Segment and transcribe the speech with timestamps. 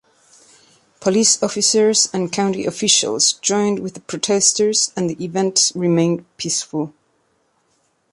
[0.99, 6.95] Police officers and county officials joined with the protesters and the event remained peaceful.